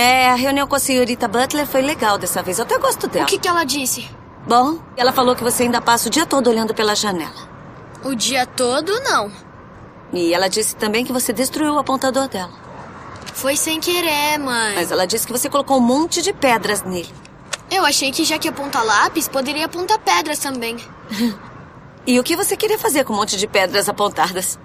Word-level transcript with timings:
É, 0.00 0.30
a 0.30 0.34
reunião 0.34 0.66
com 0.66 0.74
a 0.74 0.78
senhorita 0.78 1.28
Butler 1.28 1.66
foi 1.66 1.82
legal 1.82 2.16
dessa 2.16 2.42
vez. 2.42 2.58
Eu 2.58 2.64
até 2.64 2.78
gosto 2.78 3.06
dela. 3.06 3.26
O 3.26 3.28
que, 3.28 3.36
que 3.36 3.46
ela 3.46 3.64
disse? 3.64 4.08
Bom, 4.48 4.78
ela 4.96 5.12
falou 5.12 5.36
que 5.36 5.42
você 5.42 5.64
ainda 5.64 5.78
passa 5.78 6.08
o 6.08 6.10
dia 6.10 6.24
todo 6.24 6.48
olhando 6.48 6.74
pela 6.74 6.94
janela. 6.94 7.46
O 8.02 8.14
dia 8.14 8.46
todo, 8.46 8.98
não. 9.02 9.30
E 10.10 10.32
ela 10.32 10.48
disse 10.48 10.74
também 10.74 11.04
que 11.04 11.12
você 11.12 11.34
destruiu 11.34 11.74
o 11.74 11.78
apontador 11.78 12.28
dela. 12.28 12.50
Foi 13.34 13.58
sem 13.58 13.78
querer, 13.78 14.38
mãe. 14.38 14.74
Mas 14.74 14.90
ela 14.90 15.06
disse 15.06 15.26
que 15.26 15.34
você 15.34 15.50
colocou 15.50 15.76
um 15.76 15.82
monte 15.82 16.22
de 16.22 16.32
pedras 16.32 16.82
nele. 16.82 17.12
Eu 17.70 17.84
achei 17.84 18.10
que 18.10 18.24
já 18.24 18.38
que 18.38 18.48
aponta 18.48 18.82
lápis, 18.82 19.28
poderia 19.28 19.66
apontar 19.66 19.98
pedras 19.98 20.38
também. 20.38 20.78
E 22.06 22.18
o 22.18 22.24
que 22.24 22.34
você 22.34 22.56
queria 22.56 22.78
fazer 22.78 23.04
com 23.04 23.12
um 23.12 23.16
monte 23.16 23.36
de 23.36 23.46
pedras 23.46 23.86
apontadas? 23.86 24.58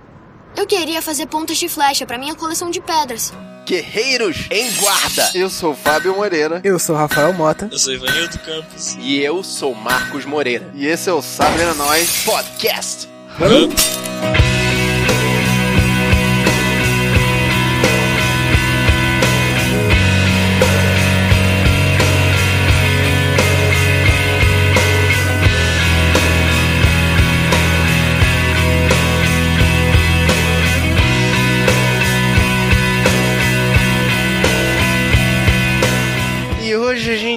Eu 0.55 0.65
queria 0.65 1.01
fazer 1.01 1.25
pontas 1.25 1.57
de 1.57 1.67
flecha 1.67 2.05
para 2.05 2.17
minha 2.17 2.33
coleção 2.33 2.71
de 2.71 2.79
pedras. 2.79 3.33
Guerreiros 3.65 4.45
em 4.51 4.71
guarda! 4.75 5.31
Eu 5.33 5.49
sou 5.49 5.71
o 5.71 5.75
Fábio 5.75 6.15
Moreira. 6.15 6.61
Eu 6.63 6.77
sou 6.77 6.95
o 6.95 6.97
Rafael 6.97 7.33
Mota. 7.33 7.67
Eu 7.71 7.79
sou 7.79 7.93
Ivanildo 7.93 8.37
Campos. 8.39 8.95
E 8.99 9.19
eu 9.19 9.43
sou 9.43 9.73
Marcos 9.73 10.23
Moreira. 10.23 10.69
E 10.75 10.85
esse 10.85 11.09
é 11.09 11.13
o 11.13 11.21
Sabrina 11.21 11.73
Nós 11.73 12.23
Podcast. 12.23 13.09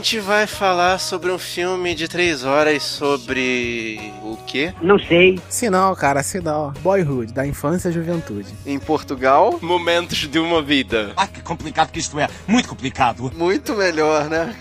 Gente 0.09 0.21
vai 0.21 0.47
falar 0.47 0.99
sobre 0.99 1.31
um 1.31 1.39
filme 1.39 1.95
de 1.95 2.09
três 2.09 2.43
horas 2.43 2.83
sobre 2.83 4.01
o 4.23 4.39
quê? 4.47 4.73
Não 4.81 4.99
sei. 4.99 5.39
Se 5.51 5.69
não, 5.69 5.95
cara, 5.95 6.23
se 6.23 6.41
não. 6.41 6.73
Boyhood, 6.81 7.35
da 7.35 7.47
infância 7.47 7.91
e 7.91 7.93
juventude. 7.93 8.55
Em 8.65 8.79
Portugal. 8.79 9.59
Momentos 9.61 10.27
de 10.27 10.39
uma 10.39 10.63
vida. 10.63 11.13
Ah, 11.15 11.27
que 11.27 11.43
complicado 11.43 11.91
que 11.91 11.99
isto 11.99 12.19
é. 12.19 12.27
Muito 12.47 12.71
complicado. 12.71 13.31
Muito 13.37 13.75
melhor, 13.75 14.31
né? 14.31 14.57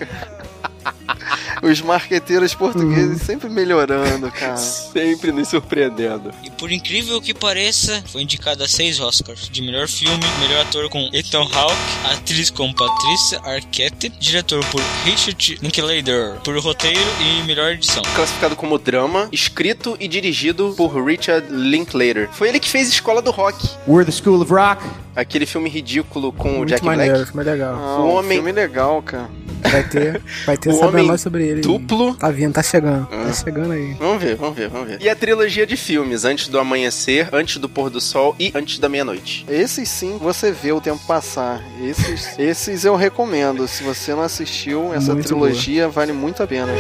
Os 1.71 1.81
marqueteiros 1.81 2.53
portugueses 2.55 3.21
sempre 3.21 3.49
melhorando, 3.49 4.29
cara. 4.33 4.57
Sempre 4.57 5.31
nos 5.31 5.47
surpreendendo. 5.49 6.31
E 6.43 6.49
por 6.51 6.71
incrível 6.71 7.21
que 7.21 7.33
pareça, 7.33 8.03
foi 8.11 8.21
indicado 8.21 8.63
a 8.63 8.67
seis 8.67 8.99
Oscars: 8.99 9.49
de 9.49 9.61
melhor 9.61 9.87
filme, 9.87 10.23
melhor 10.39 10.61
ator 10.61 10.89
com 10.89 11.09
Ethan 11.13 11.43
Hawke, 11.53 11.75
atriz 12.13 12.49
com 12.49 12.71
Patricia 12.73 13.39
Arquette, 13.43 14.09
diretor 14.19 14.63
por 14.67 14.81
Richard 15.03 15.57
Linklater, 15.61 16.39
por 16.43 16.57
roteiro 16.59 16.99
e 17.21 17.43
melhor 17.45 17.71
edição. 17.71 18.01
Classificado 18.15 18.55
como 18.55 18.77
drama, 18.77 19.27
escrito 19.31 19.97
e 19.99 20.07
dirigido 20.07 20.73
por 20.77 20.89
Richard 21.03 21.47
Linklater. 21.49 22.29
Foi 22.31 22.49
ele 22.49 22.59
que 22.59 22.69
fez 22.69 22.87
Escola 22.87 23.21
do 23.21 23.31
Rock. 23.31 23.67
We're 23.87 24.05
the 24.05 24.11
School 24.11 24.41
of 24.41 24.51
Rock. 24.51 24.83
Aquele 25.15 25.45
filme 25.47 25.69
ridículo 25.69 26.31
com 26.31 26.49
o 26.49 26.57
Muito 26.57 26.69
Jack 26.69 26.85
maneiro, 26.85 27.13
Black. 27.15 27.31
filme 27.31 27.43
legal. 27.43 27.75
Ah, 27.75 27.97
O 27.99 28.03
um 28.05 28.15
homem- 28.17 28.37
filme 28.37 28.51
legal, 28.51 29.01
cara. 29.01 29.29
Vai 29.71 29.83
ter, 29.83 30.21
vai 30.45 30.57
ter 30.57 30.69
O 30.73 30.79
saber 30.79 31.03
mais 31.03 31.21
sobre 31.21 31.47
ele. 31.47 31.61
duplo. 31.61 32.15
Tá 32.15 32.29
vindo, 32.29 32.53
tá 32.53 32.63
chegando. 32.63 33.07
Ah. 33.11 33.25
Tá 33.27 33.33
chegando 33.33 33.71
aí. 33.73 33.93
Vamos 33.99 34.21
ver, 34.21 34.35
vamos 34.35 34.55
ver, 34.55 34.69
vamos 34.69 34.87
ver. 34.87 35.01
E 35.01 35.09
a 35.09 35.15
trilogia 35.15 35.65
de 35.65 35.75
filmes, 35.77 36.25
Antes 36.25 36.47
do 36.47 36.59
Amanhecer, 36.59 37.29
Antes 37.33 37.57
do 37.57 37.67
Pôr 37.69 37.89
do 37.89 37.99
Sol 38.01 38.35
e 38.39 38.51
Antes 38.55 38.79
da 38.79 38.87
Meia-Noite. 38.89 39.45
Esses 39.49 39.87
sim, 39.89 40.17
você 40.19 40.51
vê 40.51 40.71
o 40.71 40.81
tempo 40.81 41.05
passar. 41.05 41.61
Esses, 41.81 42.37
esses 42.39 42.85
eu 42.85 42.95
recomendo. 42.95 43.67
Se 43.67 43.83
você 43.83 44.13
não 44.13 44.21
assistiu, 44.21 44.93
essa 44.93 45.13
Muito 45.13 45.27
trilogia 45.27 45.87
vale 45.89 46.11
muito 46.13 46.41
a 46.43 46.47
pena. 46.47 46.71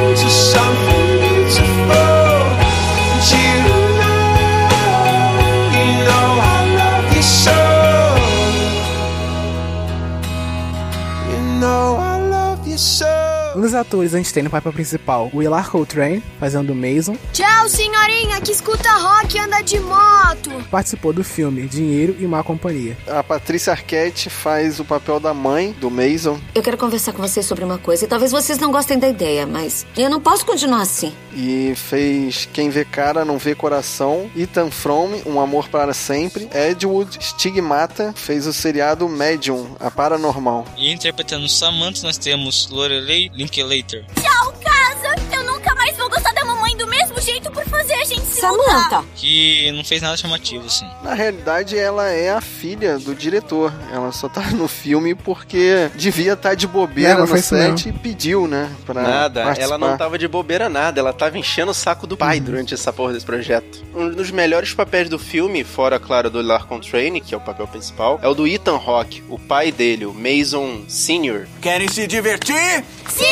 Um 0.00 1.17
dos 13.60 13.74
atores 13.74 14.14
a 14.14 14.18
gente 14.18 14.32
tem 14.32 14.42
no 14.42 14.50
papel 14.50 14.72
principal, 14.72 15.30
o 15.32 15.70
Coltrane, 15.70 16.22
fazendo 16.38 16.70
o 16.70 16.74
Mason, 16.74 17.16
Tchau, 17.32 17.68
senhorinha 17.68 18.40
que 18.40 18.52
escuta 18.52 18.90
rock 18.92 19.36
e 19.36 19.40
anda 19.40 19.60
de 19.62 19.78
moto. 19.80 20.50
participou 20.70 21.12
do 21.12 21.22
filme 21.24 21.66
Dinheiro 21.66 22.16
e 22.18 22.26
Má 22.26 22.42
Companhia. 22.42 22.96
A 23.06 23.22
Patrícia 23.22 23.72
Arquette 23.72 24.30
faz 24.30 24.78
o 24.80 24.84
papel 24.84 25.18
da 25.20 25.32
mãe 25.34 25.72
do 25.72 25.90
Mason 25.90 26.38
Eu 26.54 26.62
quero 26.62 26.76
conversar 26.76 27.12
com 27.12 27.22
vocês 27.22 27.44
sobre 27.46 27.64
uma 27.64 27.78
coisa 27.78 28.04
e 28.04 28.08
talvez 28.08 28.30
vocês 28.32 28.58
não 28.58 28.70
gostem 28.70 28.98
da 28.98 29.08
ideia, 29.08 29.46
mas 29.46 29.86
eu 29.96 30.08
não 30.10 30.20
posso 30.20 30.44
continuar 30.44 30.82
assim. 30.82 31.12
e 31.34 31.72
fez 31.76 32.48
Quem 32.52 32.70
Vê 32.70 32.84
Cara 32.84 33.24
Não 33.24 33.38
Vê 33.38 33.54
Coração, 33.54 34.30
Ethan 34.36 34.70
Frome, 34.70 35.22
Um 35.26 35.40
Amor 35.40 35.68
para 35.68 35.92
Sempre, 35.94 36.48
Edward 36.54 37.18
Stigmata 37.20 38.12
fez 38.16 38.46
o 38.46 38.52
seriado 38.52 39.08
Medium, 39.08 39.66
a 39.80 39.90
Paranormal. 39.90 40.66
E 40.76 40.92
interpretando 40.92 41.48
Samantha, 41.48 42.02
nós 42.02 42.16
temos 42.18 42.68
Lorelei 42.70 43.30
Linklater. 43.48 44.04
Tchau, 44.14 44.52
Samantha! 48.40 49.04
Que 49.16 49.72
não 49.72 49.84
fez 49.84 50.00
nada 50.02 50.16
chamativo, 50.16 50.66
assim. 50.66 50.86
Na 51.02 51.14
realidade, 51.14 51.76
ela 51.78 52.08
é 52.08 52.30
a 52.30 52.40
filha 52.40 52.98
do 52.98 53.14
diretor. 53.14 53.72
Ela 53.92 54.12
só 54.12 54.28
tá 54.28 54.42
no 54.50 54.68
filme 54.68 55.14
porque 55.14 55.90
devia 55.94 56.32
estar 56.34 56.54
de 56.54 56.66
bobeira 56.66 57.14
Não, 57.14 57.26
no 57.26 57.38
set 57.38 57.88
e 57.88 57.92
pediu, 57.92 58.46
né? 58.46 58.70
Pra 58.86 59.02
Nada, 59.02 59.42
participar. 59.44 59.64
ela 59.64 59.78
não 59.78 59.96
tava 59.96 60.18
de 60.18 60.28
bobeira 60.28 60.68
nada, 60.68 61.00
ela 61.00 61.12
tava 61.12 61.38
enchendo 61.38 61.70
o 61.70 61.74
saco 61.74 62.06
do 62.06 62.16
pai 62.16 62.40
durante 62.40 62.74
essa 62.74 62.92
porra 62.92 63.12
desse 63.12 63.26
projeto. 63.26 63.84
Um 63.94 64.10
dos 64.10 64.30
melhores 64.30 64.72
papéis 64.74 65.08
do 65.08 65.18
filme, 65.18 65.64
fora, 65.64 65.98
claro, 65.98 66.30
do 66.30 66.40
Lar 66.42 66.66
Contraine, 66.66 67.20
que 67.20 67.34
é 67.34 67.36
o 67.36 67.40
papel 67.40 67.66
principal, 67.66 68.18
é 68.22 68.28
o 68.28 68.34
do 68.34 68.46
Ethan 68.46 68.76
Hawke, 68.76 69.22
o 69.28 69.38
pai 69.38 69.72
dele, 69.72 70.06
o 70.06 70.14
Mason 70.14 70.82
Sr., 70.88 71.46
Querem 71.60 71.88
se 71.88 72.06
divertir? 72.06 72.84
Sim! 73.08 73.24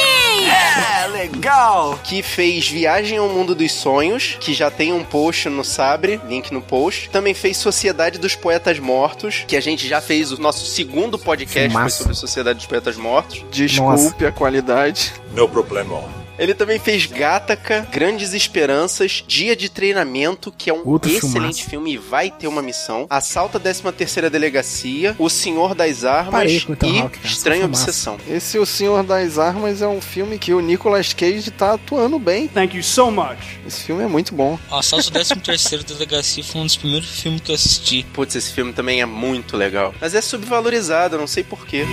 É, 0.49 1.07
legal. 1.09 1.99
que 2.05 2.23
fez 2.23 2.69
Viagem 2.69 3.19
ao 3.19 3.29
Mundo 3.29 3.55
dos 3.55 3.73
Sonhos, 3.73 4.37
que 4.41 4.53
já 4.55 4.71
tem 4.71 4.93
um 4.97 5.05
post 5.05 5.49
no 5.49 5.65
Sabre, 5.65 6.21
link 6.27 6.53
no 6.53 6.61
post. 6.61 7.11
Também 7.11 7.35
fez 7.35 7.57
Sociedade 7.57 8.19
dos 8.19 8.35
Poetas 8.35 8.79
Mortos, 8.79 9.45
que 9.47 9.57
a 9.57 9.61
gente 9.61 9.87
já 9.87 10.01
fez 10.01 10.33
o 10.33 10.41
nosso 10.41 10.67
segundo 10.67 11.19
podcast 11.19 11.93
sobre 11.93 12.15
Sociedade 12.15 12.59
dos 12.59 12.67
Poetas 12.67 12.97
Mortos. 12.97 13.45
Desculpe 13.51 14.27
a 14.27 14.33
qualidade. 14.33 15.13
No 15.33 15.49
problema. 15.49 16.26
Ele 16.39 16.55
também 16.55 16.79
fez 16.79 17.07
Gataca, 17.07 17.87
Grandes 17.91 18.33
Esperanças, 18.35 19.25
Dia 19.27 19.57
de 19.57 19.69
Treinamento, 19.69 20.53
que 20.53 20.69
é 20.69 20.73
um 20.75 20.83
Outro 20.87 21.11
excelente 21.11 21.33
filmaço. 21.35 21.71
filme 21.71 21.95
e 21.95 21.97
vai 21.97 22.31
ter 22.31 22.47
uma 22.47 22.61
missão. 22.63 23.07
Assalto 23.09 23.57
à 23.57 23.61
13ª 23.61 24.29
Delegacia, 24.29 25.17
O 25.19 25.31
Senhor 25.31 25.75
das 25.75 26.05
Armas 26.05 26.51
e 26.53 26.61
cara, 26.61 27.11
Estranha. 27.25 27.65
Obsessão. 27.65 28.19
Esse 28.29 28.59
O 28.59 28.67
Senhor 28.67 29.03
das 29.03 29.39
Armas 29.39 29.81
é 29.81 29.89
um 29.89 30.01
filme 30.01 30.39
que 30.39 30.53
o 30.53 30.61
Nicolas 30.61 31.13
Cage 31.13 31.51
tá 31.51 31.75
atuando 31.75 32.19
bem. 32.19 32.49
Thank 32.49 32.77
you 32.77 32.83
so 32.83 33.11
much. 33.11 33.39
Esse 33.67 33.83
filme 33.85 34.03
é 34.05 34.07
muito 34.07 34.35
bom. 34.35 34.59
O 34.71 34.75
Assalto 34.75 35.11
13 35.11 35.85
Delegacia 35.87 36.45
foi 36.45 36.61
um 36.61 36.67
dos 36.67 36.77
primeiros 36.77 37.09
filmes 37.21 37.41
que 37.41 37.51
eu 37.51 37.55
assisti. 37.55 38.05
Putz, 38.13 38.35
esse 38.37 38.53
filme 38.53 38.73
também 38.73 39.01
é 39.01 39.07
muito 39.07 39.57
legal. 39.57 39.95
Mas 40.01 40.15
é 40.15 40.21
subvalorizado, 40.21 41.17
eu 41.17 41.21
não 41.21 41.27
sei 41.27 41.43
porquê. 41.43 41.85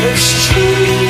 O 0.00 1.07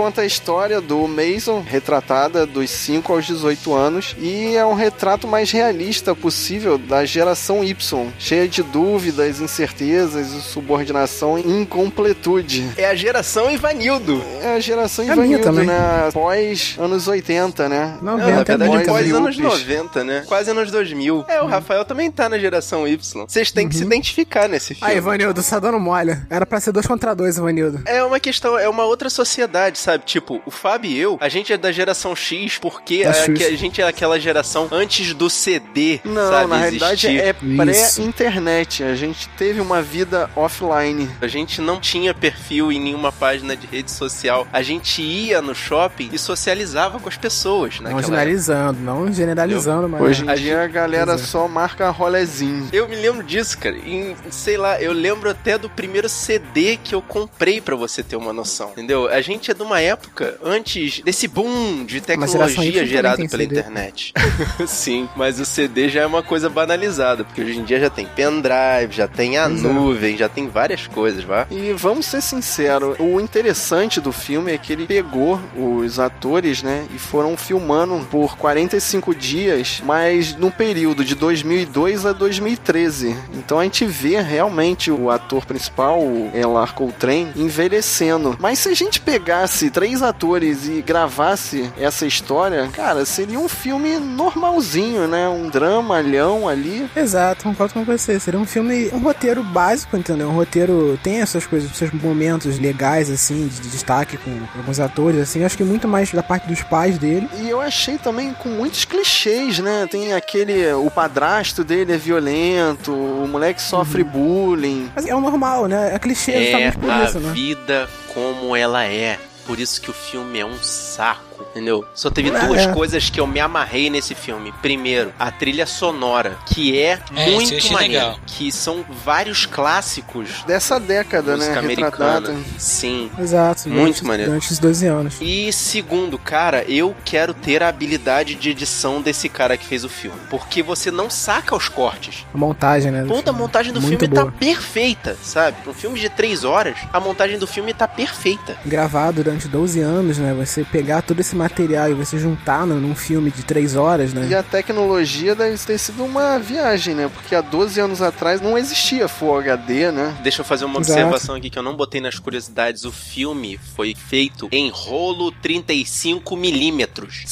conta 0.00 0.22
a 0.22 0.24
história 0.24 0.80
do 0.80 1.06
Mason, 1.06 1.60
retratada 1.60 2.46
dos 2.46 2.70
5 2.70 3.12
aos 3.12 3.26
18 3.26 3.74
anos, 3.74 4.16
e 4.18 4.56
é 4.56 4.64
um 4.64 4.72
retrato 4.72 5.28
mais 5.28 5.50
realista 5.50 6.14
possível 6.14 6.78
da 6.78 7.04
geração 7.04 7.62
Y, 7.62 8.08
cheia 8.18 8.48
de 8.48 8.62
dúvidas, 8.62 9.42
incertezas, 9.42 10.28
subordinação 10.44 11.38
e 11.38 11.42
incompletude. 11.42 12.66
É 12.78 12.86
a 12.86 12.94
geração 12.94 13.50
Ivanildo. 13.50 14.24
É 14.40 14.54
a 14.54 14.60
geração 14.60 15.04
É 15.04 15.10
a 15.10 15.16
minha 15.16 15.36
Ivanildo, 15.38 15.44
também. 15.44 15.66
né? 15.66 16.08
Pós 16.14 16.76
anos 16.78 17.06
80, 17.06 17.68
né? 17.68 17.98
Não, 18.00 18.16
Não, 18.16 18.24
vem 18.24 18.34
na 18.36 18.40
até 18.40 18.56
verdade, 18.56 18.86
pós 18.86 19.12
anos 19.12 19.36
Yuppies. 19.36 19.66
90, 19.66 20.04
né? 20.04 20.24
Quase 20.26 20.50
anos 20.50 20.70
2000. 20.70 21.26
É, 21.28 21.42
o 21.42 21.46
Rafael 21.46 21.84
também 21.84 22.10
tá 22.10 22.26
na 22.26 22.38
geração 22.38 22.88
Y. 22.88 23.26
Vocês 23.28 23.52
têm 23.52 23.68
que 23.68 23.74
se 23.76 23.82
identificar 23.82 24.48
nesse 24.48 24.74
filme. 24.74 24.90
Aí, 24.90 24.96
Ivanildo, 24.96 25.42
só 25.42 25.60
dando 25.60 25.78
molha. 25.78 26.26
Era 26.30 26.46
pra 26.46 26.58
ser 26.58 26.72
dois 26.72 26.86
contra 26.86 27.14
dois, 27.14 27.36
Ivanildo. 27.36 27.82
É 27.84 28.02
uma 28.02 28.18
questão, 28.18 28.58
é 28.58 28.66
uma 28.66 28.84
outra 28.84 29.10
sociedade 29.10 29.78
sabe? 29.78 29.99
Tipo, 30.04 30.40
o 30.46 30.50
Fábio 30.50 30.90
e 30.90 30.98
eu, 30.98 31.18
a 31.20 31.28
gente 31.28 31.52
é 31.52 31.56
da 31.56 31.70
geração 31.72 32.14
X 32.16 32.58
porque 32.58 33.04
a, 33.04 33.12
que 33.32 33.44
a 33.44 33.56
gente 33.56 33.80
é 33.80 33.86
aquela 33.86 34.18
geração 34.18 34.68
antes 34.70 35.12
do 35.14 35.28
CD, 35.30 36.00
Não, 36.04 36.30
sabe? 36.30 36.48
na 36.50 36.56
realidade 36.58 37.06
existir. 37.06 37.20
é 37.20 37.70
Isso. 37.70 38.00
pré-internet. 38.00 38.82
A 38.84 38.94
gente 38.94 39.28
teve 39.30 39.60
uma 39.60 39.80
vida 39.82 40.30
offline. 40.36 41.08
A 41.20 41.26
gente 41.26 41.60
não 41.60 41.80
tinha 41.80 42.12
perfil 42.14 42.72
em 42.72 42.80
nenhuma 42.80 43.12
página 43.12 43.56
de 43.56 43.66
rede 43.66 43.90
social. 43.90 44.46
A 44.52 44.62
gente 44.62 45.02
ia 45.02 45.40
no 45.42 45.54
shopping 45.54 46.10
e 46.12 46.18
socializava 46.18 46.98
com 46.98 47.08
as 47.08 47.16
pessoas 47.16 47.76
Não 47.76 47.84
naquela 47.84 47.98
época. 48.00 48.06
generalizando, 48.08 48.80
não 48.80 49.12
generalizando, 49.12 49.88
mas. 49.88 50.00
Hoje 50.02 50.24
em 50.24 50.28
A 50.30 50.34
dia 50.34 50.62
a 50.62 50.66
galera 50.66 51.12
é. 51.14 51.18
só 51.18 51.46
marca 51.48 51.88
rolezinho. 51.90 52.68
Eu 52.72 52.88
me 52.88 52.96
lembro 52.96 53.22
disso, 53.22 53.58
cara. 53.58 53.76
Em, 53.76 54.14
sei 54.30 54.56
lá, 54.56 54.80
eu 54.80 54.92
lembro 54.92 55.30
até 55.30 55.56
do 55.58 55.68
primeiro 55.68 56.08
CD 56.08 56.76
que 56.82 56.94
eu 56.94 57.02
comprei 57.02 57.60
pra 57.60 57.76
você 57.76 58.02
ter 58.02 58.16
uma 58.16 58.32
noção. 58.32 58.70
Entendeu? 58.72 59.08
A 59.08 59.20
gente 59.20 59.50
é 59.50 59.54
de 59.54 59.62
uma 59.62 59.79
época 59.80 60.38
antes 60.42 61.00
desse 61.00 61.26
boom 61.28 61.84
de 61.84 62.00
tecnologia 62.00 62.84
gerado 62.86 63.16
pela 63.16 63.28
CD. 63.28 63.44
internet. 63.44 64.12
Sim, 64.66 65.08
mas 65.16 65.40
o 65.40 65.44
CD 65.44 65.88
já 65.88 66.02
é 66.02 66.06
uma 66.06 66.22
coisa 66.22 66.48
banalizada, 66.48 67.24
porque 67.24 67.40
hoje 67.42 67.58
em 67.58 67.64
dia 67.64 67.80
já 67.80 67.90
tem 67.90 68.06
pendrive, 68.06 68.92
já 68.92 69.08
tem 69.08 69.38
a 69.38 69.44
é. 69.44 69.48
nuvem, 69.48 70.16
já 70.16 70.28
tem 70.28 70.48
várias 70.48 70.86
coisas, 70.86 71.24
vá. 71.24 71.46
E 71.50 71.72
vamos 71.72 72.06
ser 72.06 72.20
sinceros, 72.20 72.96
o 72.98 73.20
interessante 73.20 74.00
do 74.00 74.12
filme 74.12 74.52
é 74.52 74.58
que 74.58 74.72
ele 74.72 74.86
pegou 74.86 75.40
os 75.56 75.98
atores, 75.98 76.62
né, 76.62 76.86
e 76.94 76.98
foram 76.98 77.36
filmando 77.36 78.06
por 78.10 78.36
45 78.36 79.14
dias, 79.14 79.82
mas 79.84 80.34
no 80.36 80.50
período 80.50 81.04
de 81.04 81.14
2002 81.14 82.06
a 82.06 82.12
2013. 82.12 83.16
Então 83.34 83.58
a 83.58 83.64
gente 83.64 83.84
vê 83.84 84.20
realmente 84.20 84.90
o 84.90 85.10
ator 85.10 85.44
principal, 85.44 86.00
o 86.00 86.30
Elar 86.34 86.74
Coltrane, 86.74 87.32
envelhecendo. 87.36 88.36
Mas 88.38 88.58
se 88.58 88.68
a 88.68 88.74
gente 88.74 89.00
pegasse 89.00 89.69
três 89.70 90.02
atores 90.02 90.66
e 90.68 90.82
gravasse 90.82 91.70
essa 91.78 92.06
história, 92.06 92.68
cara, 92.72 93.04
seria 93.04 93.38
um 93.38 93.48
filme 93.48 93.98
normalzinho, 93.98 95.06
né, 95.06 95.28
um 95.28 95.48
dramalhão 95.48 96.48
ali. 96.48 96.88
Exato, 96.94 97.44
concordo 97.44 97.74
com 97.74 97.84
você. 97.84 98.18
Seria 98.18 98.38
um 98.38 98.46
filme, 98.46 98.90
um 98.92 98.98
roteiro 98.98 99.42
básico, 99.42 99.96
entendeu? 99.96 100.28
Um 100.28 100.34
roteiro 100.34 100.98
tem 101.02 101.20
essas 101.20 101.46
coisas, 101.46 101.70
seus 101.76 101.90
momentos 101.92 102.58
legais, 102.58 103.10
assim, 103.10 103.48
de, 103.48 103.60
de 103.60 103.68
destaque 103.68 104.16
com 104.16 104.30
alguns 104.56 104.80
atores, 104.80 105.20
assim. 105.20 105.44
Acho 105.44 105.56
que 105.56 105.64
muito 105.64 105.88
mais 105.88 106.12
da 106.12 106.22
parte 106.22 106.48
dos 106.48 106.62
pais 106.62 106.98
dele. 106.98 107.28
E 107.40 107.48
eu 107.48 107.60
achei 107.60 107.98
também 107.98 108.32
com 108.34 108.48
muitos 108.48 108.84
clichês, 108.84 109.58
né? 109.58 109.86
Tem 109.90 110.12
aquele. 110.12 110.72
O 110.72 110.90
padrasto 110.90 111.64
dele 111.64 111.92
é 111.92 111.96
violento, 111.96 112.92
o 112.92 113.28
moleque 113.28 113.62
sofre 113.62 114.02
bullying. 114.04 114.90
Mas 114.94 115.06
é 115.06 115.14
o 115.14 115.20
normal, 115.20 115.66
né? 115.66 115.94
É 115.94 115.98
clichê 115.98 116.32
É 116.32 116.42
justamente 116.44 116.78
por 116.78 116.90
a 116.90 117.04
isso, 117.04 117.20
né? 117.20 117.32
vida 117.32 117.88
como 118.12 118.56
ela 118.56 118.84
é. 118.84 119.18
Por 119.50 119.58
isso 119.58 119.80
que 119.80 119.90
o 119.90 119.92
filme 119.92 120.38
é 120.38 120.46
um 120.46 120.62
saco, 120.62 121.29
entendeu? 121.50 121.84
Só 121.94 122.10
teve 122.10 122.30
É. 122.30 122.46
duas 122.46 122.66
coisas 122.68 123.10
que 123.10 123.20
eu 123.20 123.26
me 123.26 123.40
amarrei 123.40 123.90
nesse 123.90 124.14
filme. 124.14 124.52
Primeiro, 124.62 125.12
a 125.18 125.30
trilha 125.30 125.66
sonora, 125.66 126.36
que 126.46 126.78
é, 126.78 126.98
É, 127.16 127.30
muito 127.30 127.72
maneira. 127.72 128.04
legal. 128.06 128.20
Que 128.26 128.50
são 128.52 128.84
vários 129.04 129.46
clássicos 129.46 130.44
Dessa 130.46 130.78
década, 130.78 131.36
música 131.36 131.54
né? 131.54 131.58
americana. 131.60 132.20
Retratada. 132.20 132.36
Sim. 132.58 133.10
Exato. 133.18 133.68
Muito 133.68 133.78
durante, 133.80 134.04
maneiro. 134.04 134.30
Durante 134.32 134.52
os 134.52 134.58
12 134.58 134.86
anos. 134.86 135.14
E 135.20 135.52
segundo, 135.52 136.18
cara, 136.18 136.64
eu 136.68 136.94
quero 137.04 137.32
ter 137.34 137.62
a 137.62 137.68
habilidade 137.68 138.34
de 138.34 138.50
edição 138.50 139.00
desse 139.00 139.28
cara 139.28 139.56
que 139.56 139.64
fez 139.66 139.84
o 139.84 139.88
filme. 139.88 140.18
Porque 140.28 140.62
você 140.62 140.90
não 140.90 141.08
saca 141.08 141.54
os 141.56 141.68
cortes. 141.68 142.26
A 142.32 142.38
montagem, 142.38 142.90
né? 142.90 143.02
do 143.02 143.08
Ponta, 143.08 143.30
a 143.30 143.32
filme. 143.32 143.38
montagem 143.40 143.72
do 143.72 143.80
Muito 143.80 143.98
filme 144.00 144.14
boa. 144.14 144.26
tá 144.26 144.32
perfeita, 144.38 145.16
sabe? 145.22 145.56
Um 145.66 145.72
filme 145.74 145.98
de 145.98 146.08
três 146.08 146.44
horas, 146.44 146.76
a 146.92 147.00
montagem 147.00 147.38
do 147.38 147.46
filme 147.46 147.72
tá 147.72 147.86
perfeita. 147.88 148.56
Gravar 148.64 149.10
durante 149.12 149.48
12 149.48 149.80
anos, 149.80 150.18
né? 150.18 150.34
Você 150.34 150.64
pegar 150.64 151.02
todo 151.02 151.20
esse 151.20 151.29
material 151.36 151.90
e 151.90 151.94
você 151.94 152.18
juntar 152.18 152.66
no- 152.66 152.80
num 152.80 152.94
filme 152.94 153.30
de 153.30 153.42
3 153.44 153.76
horas, 153.76 154.12
né? 154.12 154.26
E 154.30 154.34
a 154.34 154.42
tecnologia 154.42 155.34
deve 155.34 155.56
ter 155.58 155.78
sido 155.78 156.04
uma 156.04 156.38
viagem, 156.38 156.94
né? 156.94 157.10
Porque 157.12 157.34
há 157.34 157.40
12 157.40 157.80
anos 157.80 158.00
atrás 158.02 158.40
não 158.40 158.56
existia 158.58 159.08
Full 159.08 159.38
HD, 159.38 159.90
né? 159.92 160.16
Deixa 160.22 160.40
eu 160.40 160.44
fazer 160.44 160.64
uma 160.64 160.80
Exato. 160.80 160.92
observação 161.00 161.34
aqui 161.34 161.50
que 161.50 161.58
eu 161.58 161.62
não 161.62 161.76
botei 161.76 162.00
nas 162.00 162.18
curiosidades. 162.18 162.84
O 162.84 162.92
filme 162.92 163.58
foi 163.76 163.94
feito 163.94 164.48
em 164.52 164.70
rolo 164.70 165.30
35 165.32 166.36
milímetros. 166.36 167.22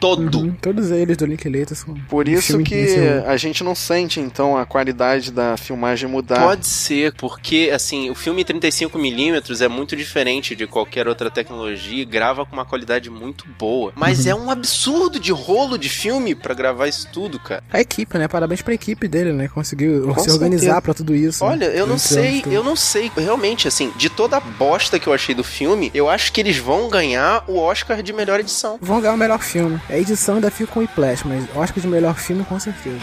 Todo. 0.00 0.38
Uhum, 0.40 0.52
todos 0.60 0.90
eles 0.90 1.16
do 1.16 1.26
Linklater 1.26 1.76
são. 1.76 1.94
Por 2.08 2.26
isso 2.26 2.58
que 2.62 2.74
ano. 2.94 3.26
a 3.28 3.36
gente 3.36 3.62
não 3.62 3.74
sente, 3.74 4.18
então, 4.18 4.56
a 4.56 4.64
qualidade 4.64 5.30
da 5.30 5.56
filmagem 5.58 6.08
mudar. 6.08 6.40
Pode 6.40 6.66
ser, 6.66 7.12
porque 7.14 7.70
assim, 7.72 8.08
o 8.10 8.14
filme 8.14 8.42
35mm 8.44 9.60
é 9.60 9.68
muito 9.68 9.94
diferente 9.94 10.56
de 10.56 10.66
qualquer 10.66 11.06
outra 11.06 11.30
tecnologia, 11.30 12.02
e 12.02 12.04
grava 12.04 12.46
com 12.46 12.52
uma 12.54 12.64
qualidade 12.64 13.10
muito 13.10 13.44
boa. 13.58 13.92
Mas 13.94 14.24
Uhum. 14.26 14.30
é 14.32 14.34
um 14.34 14.50
absurdo 14.50 15.18
de 15.20 15.32
rolo 15.32 15.76
de 15.76 15.88
filme 15.88 16.34
pra 16.34 16.54
gravar 16.54 16.88
isso 16.88 17.08
tudo, 17.12 17.38
cara. 17.38 17.62
A 17.72 17.80
equipe, 17.80 18.16
né? 18.18 18.26
Parabéns 18.28 18.62
pra 18.62 18.72
equipe 18.74 19.06
dele, 19.06 19.32
né? 19.32 19.48
Conseguiu 19.48 20.12
Com 20.14 20.20
se 20.20 20.30
organizar 20.30 20.80
pra 20.80 20.94
tudo 20.94 21.14
isso. 21.14 21.44
né? 21.44 21.50
Olha, 21.50 21.64
eu 21.66 21.86
não 21.86 21.92
ano 21.94 21.98
sei, 21.98 22.40
todo. 22.42 22.52
eu 22.52 22.64
não 22.64 22.76
sei. 22.76 23.10
Realmente, 23.16 23.68
assim, 23.68 23.92
de 23.96 24.08
toda 24.08 24.36
a 24.36 24.40
bosta 24.40 24.98
que 24.98 25.06
eu 25.06 25.12
achei 25.12 25.34
do 25.34 25.44
filme, 25.44 25.90
eu 25.92 26.08
acho 26.08 26.32
que 26.32 26.40
eles 26.40 26.56
vão 26.56 26.88
ganhar 26.88 27.44
o 27.46 27.58
Oscar 27.58 28.02
de 28.02 28.12
melhor 28.12 28.40
edição. 28.40 28.78
Vão 28.80 29.00
ganhar 29.00 29.14
o 29.14 29.18
melhor 29.18 29.40
filme. 29.40 29.80
A 29.90 29.98
edição 29.98 30.36
ainda 30.36 30.52
fica 30.52 30.70
com 30.70 30.78
o 30.78 30.82
Whiplash, 30.82 31.26
mas 31.26 31.44
que 31.74 31.80
de 31.80 31.88
melhor 31.88 32.14
filme 32.14 32.44
com 32.44 32.60
certeza. 32.60 33.00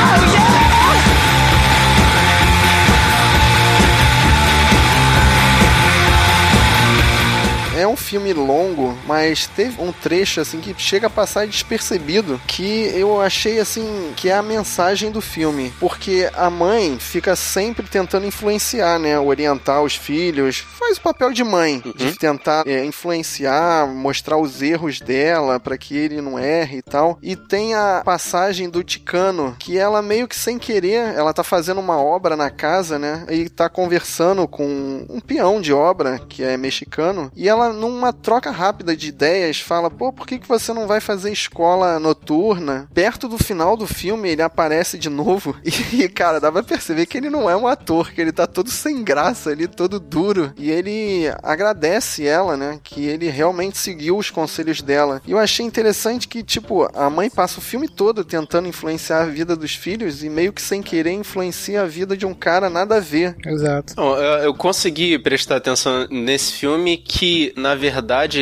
É 0.00 0.34
um 0.34 0.37
filme 8.08 8.32
longo, 8.32 8.96
mas 9.06 9.46
teve 9.46 9.82
um 9.82 9.92
trecho 9.92 10.40
assim 10.40 10.60
que 10.60 10.74
chega 10.78 11.08
a 11.08 11.10
passar 11.10 11.46
despercebido 11.46 12.40
que 12.46 12.90
eu 12.94 13.20
achei 13.20 13.60
assim 13.60 14.14
que 14.16 14.30
é 14.30 14.34
a 14.34 14.42
mensagem 14.42 15.10
do 15.10 15.20
filme, 15.20 15.70
porque 15.78 16.30
a 16.34 16.48
mãe 16.48 16.98
fica 16.98 17.36
sempre 17.36 17.86
tentando 17.86 18.24
influenciar, 18.24 18.98
né, 18.98 19.18
orientar 19.20 19.82
os 19.82 19.94
filhos, 19.94 20.64
faz 20.78 20.96
o 20.96 21.02
papel 21.02 21.34
de 21.34 21.44
mãe, 21.44 21.82
de 21.96 22.16
tentar 22.16 22.66
é, 22.66 22.82
influenciar, 22.82 23.86
mostrar 23.86 24.38
os 24.38 24.62
erros 24.62 25.00
dela 25.00 25.60
para 25.60 25.76
que 25.76 25.94
ele 25.94 26.22
não 26.22 26.38
erre 26.38 26.78
e 26.78 26.82
tal. 26.82 27.18
E 27.22 27.36
tem 27.36 27.74
a 27.74 28.00
passagem 28.02 28.70
do 28.70 28.82
Ticano 28.82 29.54
que 29.58 29.76
ela 29.76 30.00
meio 30.00 30.26
que 30.26 30.36
sem 30.36 30.58
querer, 30.58 31.14
ela 31.14 31.34
tá 31.34 31.44
fazendo 31.44 31.80
uma 31.80 32.00
obra 32.00 32.36
na 32.36 32.48
casa, 32.48 32.98
né, 32.98 33.26
e 33.28 33.50
tá 33.50 33.68
conversando 33.68 34.48
com 34.48 35.04
um 35.10 35.20
peão 35.20 35.60
de 35.60 35.74
obra 35.74 36.18
que 36.26 36.42
é 36.42 36.56
mexicano 36.56 37.30
e 37.36 37.48
ela 37.48 37.72
numa 37.98 38.12
troca 38.12 38.50
rápida 38.50 38.96
de 38.96 39.08
ideias 39.08 39.60
fala: 39.60 39.90
"Pô, 39.90 40.12
por 40.12 40.26
que 40.26 40.38
que 40.38 40.48
você 40.48 40.72
não 40.72 40.86
vai 40.86 41.00
fazer 41.00 41.32
escola 41.32 41.98
noturna?" 41.98 42.88
Perto 42.94 43.28
do 43.28 43.36
final 43.36 43.76
do 43.76 43.86
filme 43.86 44.30
ele 44.30 44.42
aparece 44.42 44.96
de 44.96 45.08
novo 45.08 45.56
e 45.92 46.08
cara, 46.08 46.40
dá 46.40 46.50
pra 46.50 46.62
perceber 46.62 47.06
que 47.06 47.18
ele 47.18 47.28
não 47.28 47.50
é 47.50 47.56
um 47.56 47.66
ator, 47.66 48.12
que 48.12 48.20
ele 48.20 48.32
tá 48.32 48.46
todo 48.46 48.70
sem 48.70 49.02
graça 49.02 49.50
ali, 49.50 49.66
todo 49.66 49.98
duro. 49.98 50.52
E 50.56 50.70
ele 50.70 51.24
agradece 51.42 52.26
ela, 52.26 52.56
né, 52.56 52.78
que 52.82 53.04
ele 53.04 53.28
realmente 53.28 53.76
seguiu 53.76 54.16
os 54.16 54.30
conselhos 54.30 54.80
dela. 54.80 55.20
E 55.26 55.32
eu 55.32 55.38
achei 55.38 55.66
interessante 55.66 56.28
que 56.28 56.42
tipo, 56.42 56.88
a 56.94 57.10
mãe 57.10 57.28
passa 57.28 57.58
o 57.58 57.62
filme 57.62 57.88
todo 57.88 58.24
tentando 58.24 58.68
influenciar 58.68 59.22
a 59.22 59.26
vida 59.26 59.56
dos 59.56 59.74
filhos 59.74 60.22
e 60.22 60.28
meio 60.28 60.52
que 60.52 60.62
sem 60.62 60.82
querer 60.82 61.12
influencia 61.12 61.82
a 61.82 61.86
vida 61.86 62.16
de 62.16 62.24
um 62.24 62.34
cara 62.34 62.70
nada 62.70 62.96
a 62.96 63.00
ver. 63.00 63.36
Exato. 63.44 63.94
Não, 63.96 64.16
eu 64.16 64.54
consegui 64.54 65.18
prestar 65.18 65.56
atenção 65.56 66.06
nesse 66.10 66.52
filme 66.52 66.96
que, 66.96 67.52
na 67.56 67.74
verdade, 67.74 67.87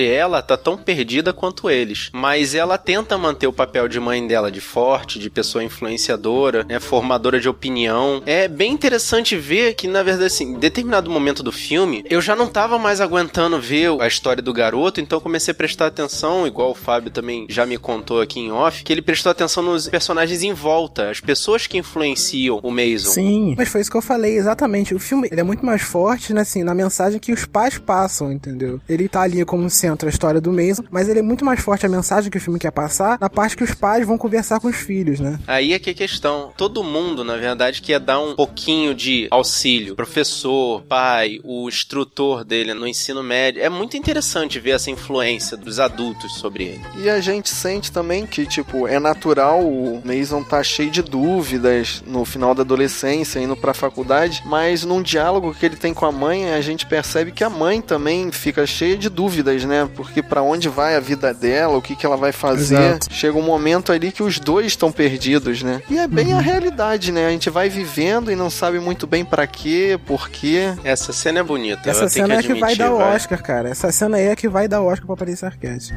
ela 0.05 0.43
tá 0.43 0.57
tão 0.57 0.77
perdida 0.77 1.33
quanto 1.33 1.71
eles. 1.71 2.11
Mas 2.13 2.55
ela 2.55 2.79
tenta 2.79 3.19
manter 3.19 3.47
o 3.47 3.53
papel 3.53 3.89
de 3.89 4.01
mãe 4.01 4.27
dela 4.27 4.51
de 4.51 4.61
forte, 4.61 5.19
de 5.19 5.31
pessoa 5.31 5.65
influenciadora, 5.65 6.65
né, 6.65 6.81
formadora 6.81 7.41
de 7.41 7.49
opinião. 7.49 8.23
É 8.27 8.49
bem 8.49 8.73
interessante 8.73 9.37
ver 9.37 9.75
que, 9.75 9.89
na 9.89 10.03
verdade, 10.03 10.27
assim, 10.27 10.53
em 10.53 10.59
determinado 10.59 11.11
momento 11.11 11.43
do 11.43 11.53
filme, 11.53 12.05
eu 12.09 12.21
já 12.21 12.35
não 12.35 12.47
tava 12.47 12.79
mais 12.79 13.01
aguentando 13.01 13.61
ver 13.61 13.91
a 14.01 14.07
história 14.07 14.43
do 14.43 14.53
garoto, 14.53 15.01
então 15.01 15.21
comecei 15.21 15.53
a 15.53 15.55
prestar 15.55 15.87
atenção, 15.87 16.47
igual 16.47 16.71
o 16.71 16.75
Fábio 16.75 17.11
também 17.11 17.47
já 17.49 17.67
me 17.67 17.79
contou 17.79 18.21
aqui 18.21 18.41
em 18.41 18.53
off, 18.53 18.83
que 18.83 18.93
ele 18.93 19.03
prestou 19.03 19.31
atenção 19.31 19.63
nos 19.63 19.89
personagens 19.89 20.43
em 20.43 20.53
volta, 20.53 21.11
as 21.11 21.21
pessoas 21.21 21.67
que 21.67 21.79
influenciam 21.79 22.61
o 22.63 22.71
Mason. 22.71 23.11
Sim, 23.11 23.55
mas 23.57 23.69
foi 23.69 23.81
isso 23.81 23.91
que 23.91 23.97
eu 23.97 24.03
falei, 24.03 24.37
exatamente. 24.37 24.95
O 24.95 24.99
filme 24.99 25.29
é 25.31 25.43
muito 25.43 25.65
mais 25.65 25.83
forte, 25.83 26.33
né, 26.33 26.41
assim, 26.41 26.63
na 26.63 26.75
mensagem 26.75 27.19
que 27.19 27.33
os 27.33 27.45
pais 27.45 27.79
passam, 27.79 28.33
entendeu? 28.33 28.81
Ele 28.89 29.09
tá 29.09 29.23
ali 29.23 29.36
como 29.45 29.69
centro 29.69 30.09
a 30.09 30.11
história 30.11 30.41
do 30.41 30.53
Mason, 30.53 30.85
mas 30.91 31.09
ele 31.09 31.19
é 31.19 31.23
muito 31.23 31.45
mais 31.45 31.61
forte 31.61 31.85
a 31.85 31.89
mensagem 31.89 32.31
que 32.31 32.39
o 32.39 32.41
filme 32.41 32.59
quer 32.59 32.71
passar 32.71 33.19
na 33.21 33.29
parte 33.29 33.57
que 33.57 33.65
os 33.65 33.75
pais 33.75 34.07
vão 34.07 34.17
conversar 34.17 34.61
com 34.61 34.69
os 34.69 34.77
filhos, 34.77 35.21
né? 35.21 35.39
Aí 35.47 35.73
é 35.73 35.79
que 35.79 35.91
é 35.91 35.93
a 35.93 35.97
questão. 35.97 36.53
Todo 36.57 36.83
mundo, 36.83 37.25
na 37.25 37.37
verdade, 37.37 37.83
quer 37.83 38.01
dar 38.01 38.21
um 38.21 38.35
pouquinho 38.35 38.95
de 38.95 39.29
auxílio. 39.31 39.95
Professor, 39.95 40.83
pai, 40.83 41.41
o 41.45 41.69
instrutor 41.69 42.45
dele 42.45 42.75
no 42.75 42.87
ensino 42.87 43.23
médio. 43.23 43.63
É 43.63 43.69
muito 43.69 43.97
interessante 43.97 44.59
ver 44.61 44.71
essa 44.71 44.91
influência 44.91 45.57
dos 45.57 45.79
adultos 45.81 46.35
sobre 46.35 46.65
ele. 46.65 46.83
E 46.99 47.11
a 47.11 47.21
gente 47.21 47.49
sente 47.49 47.91
também 47.93 48.27
que, 48.27 48.47
tipo, 48.47 48.87
é 48.87 48.99
natural 48.99 49.61
o 49.63 50.03
Mason 50.05 50.43
tá 50.43 50.63
cheio 50.63 50.91
de 50.91 51.03
dúvidas 51.03 52.03
no 52.07 52.25
final 52.25 52.55
da 52.55 52.63
adolescência, 52.63 53.41
indo 53.41 53.57
pra 53.57 53.75
faculdade, 53.75 54.43
mas 54.47 54.85
num 54.85 55.03
diálogo 55.03 55.55
que 55.55 55.67
ele 55.67 55.77
tem 55.77 55.93
com 55.93 56.07
a 56.07 56.13
mãe, 56.13 56.51
a 56.51 56.61
gente 56.61 56.87
percebe 56.87 57.33
que 57.33 57.45
a 57.45 57.51
mãe 57.51 57.81
também 57.81 58.31
fica 58.31 58.67
cheia 58.67 58.97
de 58.97 59.09
dúvidas, 59.09 59.26
né? 59.65 59.89
Porque 59.95 60.23
para 60.23 60.43
onde 60.43 60.69
vai 60.69 60.97
a 60.97 61.01
vida 61.01 61.33
dela, 61.33 61.77
o 61.77 61.83
que, 61.83 61.95
que 61.95 62.05
ela 62.05 62.17
vai 62.17 62.33
fazer. 62.33 62.77
Exato. 62.77 63.07
Chega 63.11 63.39
um 63.39 63.43
momento 63.43 63.93
ali 63.93 64.11
que 64.11 64.23
os 64.23 64.39
dois 64.39 64.67
estão 64.67 64.91
perdidos, 64.91 65.63
né? 65.63 65.83
E 65.91 65.99
é 65.99 66.07
bem 66.07 66.33
a 66.33 66.41
realidade, 66.41 67.13
né? 67.13 67.27
A 67.27 67.31
gente 67.31 67.51
vai 67.51 67.69
vivendo 67.69 68.31
e 68.31 68.37
não 68.37 68.51
sabe 68.51 68.79
muito 68.81 69.07
bem 69.07 69.25
para 69.25 69.47
quê, 69.47 69.99
por 70.07 70.29
quê. 70.29 70.75
Essa 70.85 71.13
cena 71.13 71.41
é 71.41 71.43
bonita. 71.43 71.89
Essa 71.89 72.09
cena 72.09 72.35
é 72.35 72.43
que 72.43 72.55
que 72.55 72.61
vai 72.61 72.77
dar 72.77 72.93
o. 72.93 72.99
Oscar, 72.99 73.43
cara. 73.43 73.69
Essa 73.69 73.93
cena 73.93 74.17
aí 74.17 74.27
é 74.27 74.37
que 74.37 74.49
vai 74.49 74.69
dar 74.69 74.81
o 74.81 74.87
Oscar 74.87 75.07
pra 75.07 75.17
Patrícia 75.17 75.47
Arquette. 75.47 75.95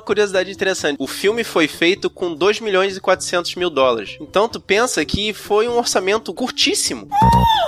Uma 0.00 0.02
curiosidade 0.02 0.50
interessante. 0.50 0.96
O 0.98 1.06
filme 1.06 1.44
foi 1.44 1.68
feito 1.68 2.08
com 2.08 2.34
2 2.34 2.60
milhões 2.60 2.96
e 2.96 3.00
400 3.00 3.54
mil 3.54 3.68
dólares. 3.68 4.16
Então 4.20 4.48
tu 4.48 4.58
pensa 4.58 5.04
que 5.04 5.34
foi 5.34 5.68
um 5.68 5.76
orçamento 5.76 6.32
curtíssimo 6.32 7.06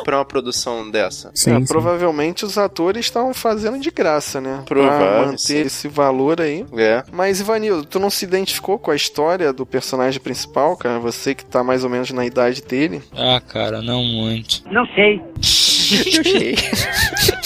pra 0.03 0.17
uma 0.19 0.25
produção 0.25 0.91
dessa. 0.91 1.31
Sim, 1.35 1.53
É, 1.53 1.61
sim. 1.61 1.67
provavelmente 1.67 2.45
os 2.45 2.57
atores 2.57 3.05
estavam 3.05 3.35
fazendo 3.35 3.79
de 3.79 3.91
graça, 3.91 4.41
né? 4.41 4.63
Provável, 4.67 4.99
pra 4.99 5.27
manter 5.27 5.39
sim. 5.39 5.61
esse 5.61 5.89
valor 5.89 6.41
aí. 6.41 6.65
É. 6.77 7.05
Mas, 7.13 7.41
Ivanildo, 7.41 7.85
tu 7.85 8.01
não 8.01 8.09
se 8.09 8.25
identificou 8.25 8.79
com 8.79 8.91
a 8.91 8.97
história 8.97 9.53
do 9.53 9.67
personagem 9.67 10.21
principal, 10.21 10.77
cara? 10.77 10.99
Você 11.01 11.35
que 11.35 11.45
tá 11.45 11.63
mais 11.63 11.85
ou 11.85 11.91
menos 11.91 12.11
na 12.11 12.25
idade 12.25 12.63
dele. 12.63 13.03
Ah, 13.13 13.41
cara, 13.47 13.83
não 13.83 14.03
muito. 14.03 14.63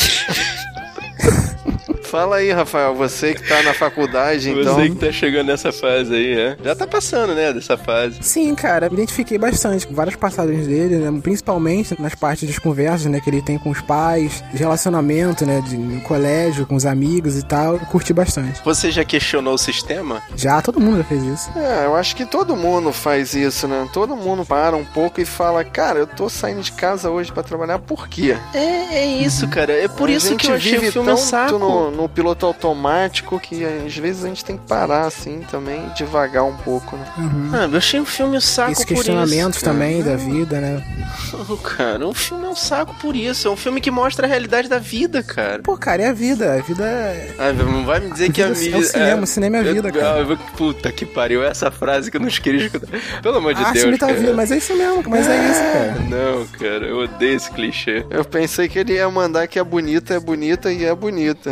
Fala 2.11 2.37
aí, 2.37 2.53
Rafael, 2.53 2.95
você 2.95 3.35
que 3.35 3.43
tá 3.43 3.63
na 3.63 3.75
faculdade, 3.75 4.51
então. 4.51 4.75
Você 4.75 4.91
que 4.91 4.97
tá 4.97 5.11
chegando 5.11 5.49
nessa 5.49 5.73
fase 5.73 6.15
aí, 6.15 6.39
é? 6.39 6.57
Já 6.65 6.75
tá 6.75 6.87
passando, 6.87 7.35
né, 7.35 7.53
dessa 7.53 7.77
fase. 7.77 8.19
Sim, 8.23 8.55
cara, 8.55 8.89
me 8.89 8.95
identifiquei 8.95 9.37
bastante 9.37 9.87
com 9.87 9.95
várias 9.95 10.15
passagens 10.17 10.67
dele, 10.67 10.97
né? 10.97 11.21
Principalmente 11.21 12.01
nas 12.01 12.15
partes 12.15 12.49
das 12.49 12.59
conversas, 12.59 13.07
né? 13.07 13.21
Que 13.21 13.29
ele 13.29 13.43
tem 13.43 13.59
com 13.59 13.71
os 13.71 13.81
pais, 13.81 14.43
de 14.53 14.59
relacionamento, 14.59 15.45
né? 15.45 15.61
De, 15.61 15.77
no 15.77 16.01
colégio, 16.03 16.65
com 16.67 16.77
os 16.77 16.87
amigos 16.87 17.37
e 17.37 17.43
tal. 17.45 17.75
Eu 17.75 17.81
curti 17.81 18.13
bastante. 18.13 18.61
Você 18.65 18.91
já 18.91 19.05
questionou 19.05 19.55
o 19.55 19.59
sistema? 19.59 20.23
Já, 20.37 20.63
todo 20.63 20.81
mundo 20.81 20.99
já 20.99 21.05
fez 21.05 21.23
isso. 21.25 21.51
É, 21.59 21.87
eu 21.87 21.97
acho 21.97 22.15
que 22.15 22.25
todo 22.25 22.57
mundo 22.57 22.93
faz 22.93 23.35
isso, 23.35 23.67
né? 23.67 23.89
Todo 23.93 24.15
mundo 24.17 24.45
para 24.45 24.77
um 24.77 24.85
pouco 24.85 25.21
e 25.21 25.25
fala, 25.25 25.65
cara, 25.65 25.99
eu 25.99 26.07
tô 26.07 26.29
saindo 26.29 26.63
de 26.63 26.73
casa 26.73 27.11
hoje 27.11 27.33
pra 27.33 27.43
trabalhar, 27.43 27.79
por 27.81 28.09
quê? 28.09 28.37
É, 28.55 28.99
é 28.99 29.07
isso, 29.07 29.49
cara. 29.49 29.73
É 29.73 29.89
por 29.89 30.09
A 30.09 30.13
isso 30.13 30.37
que 30.37 30.47
eu 30.47 30.55
achei 30.55 30.79
o 30.79 30.93
filme 30.93 31.11
um 31.11 31.15
tanto 31.15 31.21
saco. 31.21 31.59
No, 31.59 31.91
no 31.97 32.09
piloto 32.09 32.47
automático 32.47 33.41
que 33.41 33.65
às 33.65 33.97
vezes 33.97 34.25
a 34.25 34.29
gente 34.29 34.45
tem 34.45 34.57
que 34.57 34.67
parar 34.67 35.07
assim 35.07 35.41
também, 35.51 35.89
devagar 35.97 36.45
um 36.45 36.57
pouco, 36.57 36.97
né? 36.97 37.07
Ah, 37.53 37.69
eu 37.71 37.79
achei 37.79 37.99
o 38.01 38.05
filme 38.05 38.37
um 38.37 38.41
saco 38.41 38.73
Esses 38.73 38.85
por 38.85 38.93
isso. 38.95 39.03
questionamentos 39.05 39.61
cara. 39.61 39.73
também 39.73 40.03
da 40.03 40.17
vida, 40.17 40.61
né? 40.61 40.83
Cara, 41.77 42.07
o 42.07 42.15
filme 42.15 42.45
é 42.47 42.49
um 42.49 42.55
saco 42.57 42.95
por 43.01 43.15
isso. 43.17 43.49
É 43.49 43.51
um 43.51 43.57
filme 43.57 43.81
que 43.81 43.91
mostra 43.91 44.27
a 44.27 44.29
realidade 44.29 44.69
da 44.69 44.79
vida, 44.79 45.23
cara. 45.23 45.61
Pô, 45.63 45.77
cara, 45.77 46.03
é 46.03 46.09
a 46.09 46.13
vida. 46.13 46.55
A 46.55 46.61
vida 46.61 46.85
é. 46.85 47.35
Ah, 47.39 47.53
não 47.53 47.85
vai 47.85 48.01
me 48.01 48.11
dizer 48.11 48.31
A 48.31 48.33
que 48.33 48.43
a 48.43 48.49
vida 48.51 48.77
é 48.77 48.81
o 48.81 48.83
cinema, 48.85 49.23
o 49.23 49.27
cinema 49.27 49.57
é 49.57 49.61
a 49.61 49.63
vida, 49.73 49.89
eu- 49.89 49.93
cara. 49.93 50.15
ah, 50.15 50.19
eu 50.21 50.27
vou- 50.27 50.37
puta 50.57 50.91
que 50.93 51.05
pariu, 51.07 51.43
essa 51.45 51.71
frase 51.71 52.11
que 52.11 52.17
eu 52.17 52.21
não 52.21 52.29
queria 52.29 52.67
escutar. 52.67 52.89
Pelo 53.23 53.37
amor 53.39 53.55
de 53.55 53.63
ah, 53.63 53.73
Deus. 53.73 53.95
a 53.95 53.99
cara. 53.99 54.15
vida, 54.15 54.33
mas 54.35 54.51
é 54.51 54.57
isso 54.59 54.75
mesmo, 54.77 55.03
mas 55.09 55.27
é 55.29 55.51
isso, 55.51 55.61
cara. 55.61 55.97
Não, 56.09 56.47
cara, 56.47 56.87
eu 56.87 56.99
odeio 56.99 57.37
esse 57.37 57.51
clichê. 57.51 58.05
Eu 58.11 58.25
pensei 58.25 58.69
que 58.69 58.79
ele 58.79 58.95
ia 58.95 59.09
mandar 59.11 59.47
que 59.47 59.59
é 59.59 59.65
bonita, 59.65 60.15
é 60.15 60.21
bonita 60.21 60.73
e 60.73 60.85
é 60.85 60.95
bonita. 60.95 61.51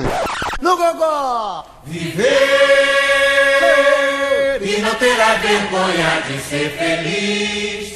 No 0.60 0.76
gogó! 0.76 1.64
Viver 1.84 2.24
e 4.62 4.80
não 4.80 4.94
terá 4.94 5.34
vergonha 5.34 6.22
de 6.26 6.38
ser 6.40 6.70
feliz. 6.78 7.93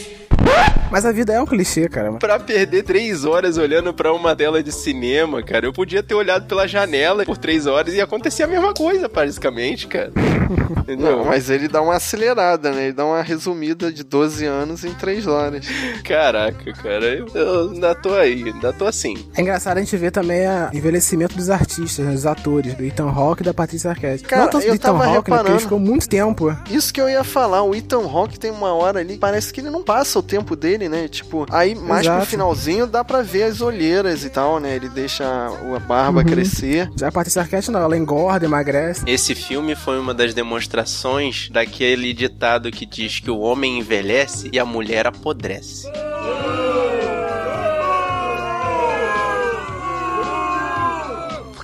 Mas 0.91 1.05
a 1.05 1.13
vida 1.13 1.33
é 1.33 1.41
um 1.41 1.47
clichê, 1.47 1.89
cara. 1.89 2.13
Pra 2.15 2.39
perder 2.39 2.83
três 2.83 3.25
horas 3.25 3.59
olhando 3.59 3.93
pra 3.93 4.13
uma 4.13 4.35
tela 4.35 4.63
de 4.63 4.73
cinema, 4.73 5.43
cara, 5.43 5.67
eu 5.67 5.73
podia 5.73 6.03
ter 6.03 6.15
olhado 6.15 6.47
pela 6.47 6.67
janela 6.67 7.25
por 7.25 7.37
três 7.37 7.67
horas 7.67 7.95
e 7.95 8.01
acontecer 8.01 8.43
a 8.45 8.47
mesma 8.47 8.73
coisa, 8.73 9.09
basicamente, 9.09 9.87
cara. 9.87 10.13
Entendeu? 10.81 11.19
Não, 11.19 11.25
mas 11.27 11.51
ele 11.51 11.69
dá 11.69 11.83
uma 11.83 11.97
acelerada, 11.97 12.71
né? 12.73 12.85
Ele 12.85 12.93
dá 12.95 13.05
uma 13.05 13.21
resumida 13.23 13.93
de 13.93 14.03
12 14.03 14.47
anos 14.47 14.85
em 14.85 14.95
3 14.95 15.27
horas. 15.27 15.67
Caraca, 16.03 16.73
cara, 16.73 17.05
eu, 17.15 17.27
eu 17.35 17.71
ainda 17.71 17.95
tô 17.95 18.15
aí, 18.15 18.45
ainda 18.45 18.73
tô 18.73 18.87
assim. 18.87 19.15
É 19.37 19.43
engraçado 19.43 19.77
a 19.77 19.81
gente 19.81 19.95
ver 19.97 20.11
também 20.11 20.47
o 20.49 20.75
envelhecimento 20.77 21.37
dos 21.37 21.51
artistas, 21.51 22.05
né, 22.07 22.13
dos 22.13 22.25
atores, 22.25 22.73
do 22.75 22.83
Ethan 22.85 23.11
Hawke 23.11 23.43
e 23.43 23.45
da 23.45 23.53
Patrícia 23.53 23.91
Arquette. 23.91 24.25
Cara, 24.25 24.43
Não 24.45 24.51
tanto 24.51 24.65
eu 24.65 24.71
do 24.71 24.77
Ethan 24.77 24.93
tava 24.93 25.05
Hawke, 25.05 25.13
né, 25.13 25.15
porque 25.21 25.31
reparando. 25.33 25.53
ele 25.55 25.61
ficou 25.61 25.79
muito 25.79 26.09
tempo. 26.09 26.57
Isso 26.71 26.93
que 26.95 27.01
eu 27.01 27.09
ia 27.11 27.23
falar, 27.23 27.63
o 27.63 27.75
Ethan 27.75 28.07
Hawke 28.07 28.39
tem 28.39 28.51
uma 28.51 28.73
hora 28.73 29.01
ali, 29.01 29.19
parece 29.19 29.53
que 29.53 29.61
ele 29.61 29.69
não 29.71 29.83
passa 29.85 30.19
o 30.19 30.23
tempo 30.23 30.57
dele, 30.57 30.78
né? 30.87 31.09
Tipo, 31.09 31.47
aí 31.51 31.75
mais 31.75 32.07
pro 32.07 32.17
Exato. 32.17 32.27
finalzinho 32.27 32.87
dá 32.87 33.03
pra 33.03 33.23
ver 33.23 33.45
as 33.45 33.63
olheiras 33.63 34.23
e 34.23 34.29
tal, 34.29 34.61
né? 34.61 34.77
Ele 34.77 34.91
deixa 34.91 35.25
a 35.25 35.79
barba 35.79 36.21
Uhum. 36.21 36.27
crescer. 36.27 36.91
Já 36.95 37.09
a 37.09 37.13
Patrícia 37.13 37.41
Arquette 37.41 37.71
não, 37.71 37.81
ela 37.81 37.97
engorda, 37.97 38.45
emagrece. 38.45 39.03
Esse 39.07 39.35
filme 39.35 39.75
foi 39.75 39.99
uma 39.99 40.13
das 40.13 40.35
demonstrações 40.35 41.49
daquele 41.51 42.13
ditado 42.13 42.71
que 42.71 42.85
diz 42.85 43.21
que 43.21 43.31
o 43.31 43.39
homem 43.39 43.79
envelhece 43.79 44.51
e 44.53 44.59
a 44.59 44.65
mulher 44.67 45.07
apodrece. 45.07 45.89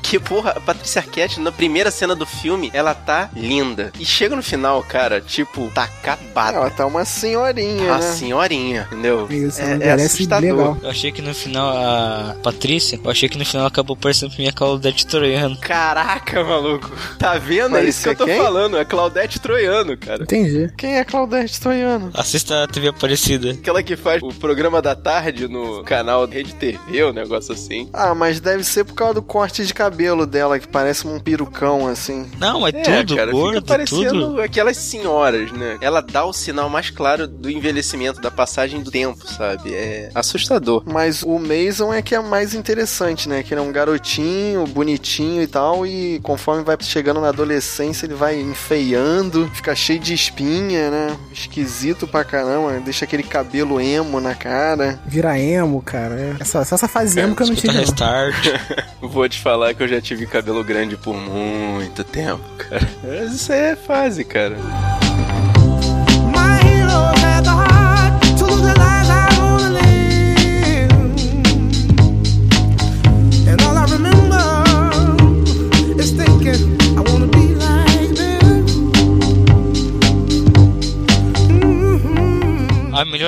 Porque, 0.04 0.20
porra, 0.20 0.50
a 0.50 0.60
Patrícia 0.60 1.00
Arquette, 1.00 1.40
na 1.40 1.50
primeira 1.50 1.90
cena 1.90 2.14
do 2.14 2.26
filme, 2.26 2.70
ela 2.74 2.94
tá 2.94 3.30
linda. 3.34 3.90
E 3.98 4.04
chega 4.04 4.36
no 4.36 4.42
final, 4.42 4.82
cara, 4.82 5.18
tipo, 5.18 5.70
tá 5.74 5.84
acabada. 5.84 6.58
Ela 6.58 6.68
tá 6.70 6.84
uma 6.84 7.06
senhorinha, 7.06 7.86
Tá 7.88 7.96
né? 7.98 8.02
senhorinha, 8.12 8.86
entendeu? 8.92 9.26
Isso, 9.30 9.62
é, 9.62 9.78
é 9.80 9.92
assustador. 9.92 10.42
legal. 10.42 10.78
Eu 10.82 10.90
achei 10.90 11.10
que 11.10 11.22
no 11.22 11.34
final 11.34 11.74
a 11.74 12.36
Patrícia, 12.42 13.00
eu 13.02 13.10
achei 13.10 13.30
que 13.30 13.38
no 13.38 13.46
final 13.46 13.66
acabou 13.66 13.96
parecendo 13.96 14.32
pra 14.34 14.42
mim 14.42 14.48
a 14.48 14.52
Claudete 14.52 15.06
Troiano. 15.06 15.56
Caraca, 15.58 16.44
maluco. 16.44 16.92
Tá 17.18 17.38
vendo? 17.38 17.74
É 17.78 17.84
isso 17.84 18.02
que 18.02 18.10
eu 18.10 18.14
tô 18.16 18.26
quem? 18.26 18.36
falando. 18.36 18.76
É 18.76 18.84
Claudete 18.84 19.40
Troiano, 19.40 19.96
cara. 19.96 20.24
Entendi. 20.24 20.70
Quem 20.76 20.98
é 20.98 21.04
Claudete 21.04 21.58
Troiano? 21.58 22.10
Assista 22.12 22.64
a 22.64 22.68
TV 22.68 22.88
Aparecida. 22.88 23.52
Aquela 23.52 23.82
que 23.82 23.96
faz 23.96 24.22
o 24.22 24.28
programa 24.34 24.82
da 24.82 24.94
tarde 24.94 25.48
no 25.48 25.82
canal 25.82 26.26
Rede 26.26 26.54
TV, 26.54 27.04
o 27.04 27.08
um 27.08 27.12
negócio 27.14 27.54
assim. 27.54 27.88
Ah, 27.90 28.14
mas 28.14 28.38
deve 28.38 28.62
ser 28.62 28.84
por 28.84 28.92
causa 28.94 29.14
do 29.14 29.22
corte 29.22 29.64
de 29.64 29.72
cabelo 29.72 29.93
dela, 30.26 30.58
que 30.58 30.68
parece 30.68 31.06
um 31.06 31.18
perucão, 31.18 31.86
assim. 31.86 32.30
Não, 32.38 32.66
é, 32.66 32.70
É, 32.70 32.82
tudo, 32.82 33.16
cara, 33.16 33.30
gordo, 33.30 33.54
fica 33.56 33.66
parecendo 33.66 34.10
tudo. 34.10 34.40
aquelas 34.42 34.76
senhoras, 34.76 35.52
né? 35.52 35.78
Ela 35.80 36.00
dá 36.00 36.24
o 36.24 36.32
sinal 36.32 36.68
mais 36.68 36.90
claro 36.90 37.26
do 37.26 37.50
envelhecimento, 37.50 38.20
da 38.20 38.30
passagem 38.30 38.82
do 38.82 38.90
tempo, 38.90 39.26
sabe? 39.26 39.74
É 39.74 40.10
assustador. 40.14 40.82
Mas 40.86 41.22
o 41.22 41.38
Mason 41.38 41.92
é 41.92 42.02
que 42.02 42.14
é 42.14 42.20
mais 42.20 42.54
interessante, 42.54 43.28
né? 43.28 43.42
Que 43.42 43.54
ele 43.54 43.60
é 43.60 43.64
um 43.64 43.72
garotinho, 43.72 44.66
bonitinho 44.66 45.42
e 45.42 45.46
tal, 45.46 45.86
e 45.86 46.20
conforme 46.22 46.62
vai 46.62 46.76
chegando 46.80 47.20
na 47.20 47.28
adolescência, 47.28 48.06
ele 48.06 48.14
vai 48.14 48.40
enfeiando, 48.40 49.50
fica 49.54 49.74
cheio 49.74 49.98
de 49.98 50.12
espinha, 50.12 50.90
né? 50.90 51.16
Esquisito 51.32 52.06
pra 52.06 52.24
caramba, 52.24 52.80
deixa 52.80 53.04
aquele 53.04 53.22
cabelo 53.22 53.80
emo 53.80 54.20
na 54.20 54.34
cara. 54.34 54.98
Vira 55.06 55.38
emo, 55.38 55.80
cara. 55.82 56.14
É. 56.14 56.36
Essa, 56.40 56.64
só 56.64 56.74
essa 56.74 56.88
fase 56.88 57.20
emo 57.20 57.34
que 57.34 57.42
eu 57.42 57.46
não 57.46 57.54
não. 57.54 57.74
Restart. 57.80 58.34
Vou 59.00 59.28
te 59.28 59.40
falar 59.40 59.74
que 59.74 59.82
eu 59.84 59.88
já 59.88 60.00
tive 60.00 60.26
cabelo 60.26 60.64
grande 60.64 60.96
por 60.96 61.14
muito 61.14 62.02
tempo, 62.02 62.42
cara. 62.56 62.88
Isso 63.26 63.52
aí 63.52 63.60
é 63.72 63.76
fase, 63.76 64.24
cara. 64.24 64.56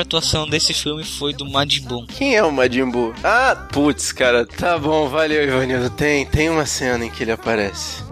Atuação 0.07 0.49
desse 0.49 0.73
filme 0.73 1.05
foi 1.05 1.33
do 1.33 1.45
Majin 1.45 1.83
Buu. 1.83 2.07
Quem 2.07 2.37
é 2.37 2.43
o 2.43 2.53
Majin 2.53 2.89
Buu? 2.89 3.13
Ah, 3.23 3.57
putz, 3.73 4.13
cara, 4.13 4.47
tá 4.47 4.79
bom, 4.79 5.09
valeu, 5.09 5.43
Ivanildo. 5.43 5.91
Tem, 5.91 6.25
tem 6.25 6.49
uma 6.49 6.65
cena 6.65 7.05
em 7.05 7.11
que 7.11 7.25
ele 7.25 7.33
aparece. 7.33 8.03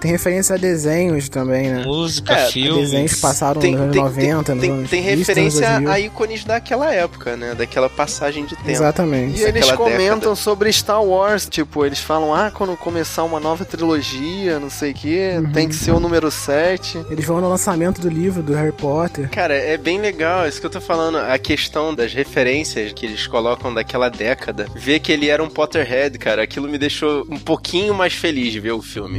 Tem 0.00 0.10
referência 0.10 0.56
a 0.56 0.58
desenhos 0.58 1.28
também, 1.28 1.68
né? 1.70 1.84
Música, 1.84 2.32
É, 2.34 2.46
filme. 2.46 2.80
Desenhos 2.80 3.14
que 3.14 3.20
passaram 3.20 3.60
Tem, 3.60 3.72
nos 3.72 3.82
anos 3.82 3.94
tem, 3.94 4.02
90, 4.02 4.56
tem, 4.56 4.70
nos 4.70 4.90
tem, 4.90 5.02
referência 5.02 5.68
anos 5.68 5.84
2000. 5.84 5.90
a 5.92 6.00
ícones 6.00 6.44
daquela 6.44 6.92
época, 6.92 7.36
né? 7.36 7.54
Daquela 7.54 7.88
passagem 7.88 8.44
de 8.44 8.56
tempo. 8.56 8.70
Exatamente. 8.70 9.40
E 9.40 9.44
eles 9.44 9.70
comentam 9.72 10.18
década. 10.18 10.34
sobre 10.34 10.72
Star 10.72 11.04
Wars, 11.04 11.46
tipo, 11.48 11.86
eles 11.86 12.00
falam, 12.00 12.34
ah, 12.34 12.50
quando 12.50 12.76
começar 12.76 13.22
uma 13.22 13.38
nova 13.38 13.64
trilogia, 13.64 14.58
não 14.58 14.70
sei 14.70 14.90
o 14.90 14.94
que, 14.94 15.18
tem 15.52 15.68
que 15.68 15.74
ser 15.74 15.92
o 15.92 16.00
número 16.00 16.30
7. 16.30 17.06
Eles 17.10 17.24
vão 17.24 17.40
no 17.40 17.48
lançamento 17.48 18.00
do 18.00 18.08
livro 18.08 18.42
do 18.42 18.54
Harry 18.54 18.72
Potter. 18.72 19.28
Cara, 19.30 19.54
é 19.54 19.76
bem 19.76 20.00
legal, 20.00 20.44
é 20.44 20.48
isso 20.48 20.60
que 20.60 20.66
eu 20.66 20.70
tô 20.70 20.80
falando. 20.80 21.18
A 21.18 21.38
questão 21.38 21.94
das 21.94 22.12
referências 22.12 22.92
que 22.92 23.06
eles 23.06 23.26
colocam 23.26 23.72
daquela 23.72 24.08
década. 24.08 24.66
Ver 24.74 24.98
que 24.98 25.12
ele 25.12 25.28
era 25.28 25.42
um 25.42 25.48
Potterhead, 25.48 26.18
cara, 26.18 26.42
aquilo 26.42 26.68
me 26.68 26.78
deixou 26.78 27.24
um 27.30 27.38
pouquinho 27.38 27.94
mais 27.94 28.14
feliz 28.14 28.51
de 28.52 28.60
ver 28.60 28.72
o 28.72 28.82
filme. 28.82 29.18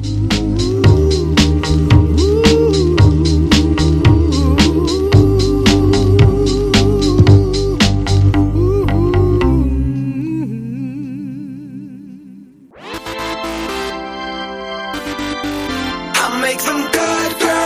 Make 16.42 16.60
good 16.60 16.92
bad. 16.92 17.62